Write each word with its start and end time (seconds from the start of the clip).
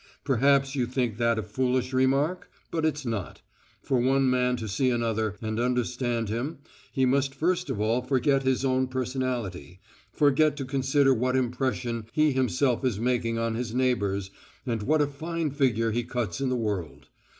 _Perhaps 0.23 0.73
you 0.73 0.87
think 0.87 1.17
that 1.17 1.37
a 1.37 1.43
foolish 1.43 1.93
remark? 1.93 2.49
But 2.71 2.85
it's 2.85 3.05
not. 3.05 3.43
For 3.83 3.99
one 3.99 4.31
man 4.31 4.55
to 4.57 4.67
see 4.67 4.89
another 4.89 5.35
and 5.43 5.59
understand 5.59 6.27
him, 6.27 6.57
he 6.91 7.05
must 7.05 7.35
first 7.35 7.69
of 7.69 7.79
all 7.79 8.01
forget 8.01 8.41
his 8.41 8.65
own 8.65 8.87
personality, 8.87 9.79
forget 10.11 10.57
to 10.57 10.65
consider 10.65 11.13
what 11.13 11.35
impression 11.35 12.07
he 12.13 12.31
himself 12.31 12.83
is 12.83 12.99
making 12.99 13.37
on 13.37 13.53
his 13.53 13.75
neighbours 13.75 14.31
and 14.65 14.81
what 14.81 15.01
a 15.03 15.05
fine 15.07 15.51
figure 15.51 15.91
he 15.91 16.01
cuts 16.03 16.41
in 16.41 16.49
the 16.49 16.55
world. 16.55 17.09